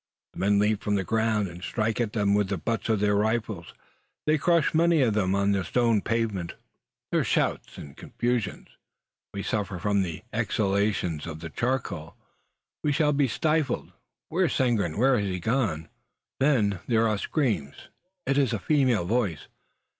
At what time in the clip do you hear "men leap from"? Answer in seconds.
0.39-0.95